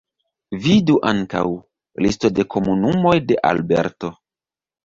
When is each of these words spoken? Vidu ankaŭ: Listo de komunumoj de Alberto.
Vidu 0.63 0.95
ankaŭ: 1.09 1.43
Listo 2.05 2.31
de 2.39 2.47
komunumoj 2.57 3.15
de 3.29 3.39
Alberto. 3.51 4.13